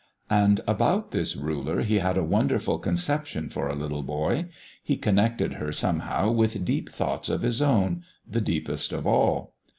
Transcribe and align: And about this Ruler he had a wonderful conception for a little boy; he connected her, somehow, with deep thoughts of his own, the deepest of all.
And 0.31 0.61
about 0.65 1.11
this 1.11 1.35
Ruler 1.35 1.83
he 1.83 1.99
had 1.99 2.17
a 2.17 2.23
wonderful 2.23 2.79
conception 2.79 3.49
for 3.49 3.67
a 3.67 3.75
little 3.75 4.01
boy; 4.01 4.47
he 4.81 4.97
connected 4.97 5.53
her, 5.61 5.71
somehow, 5.71 6.31
with 6.31 6.65
deep 6.65 6.89
thoughts 6.91 7.29
of 7.29 7.43
his 7.43 7.61
own, 7.61 8.03
the 8.27 8.41
deepest 8.41 8.93
of 8.93 9.05
all. 9.05 9.53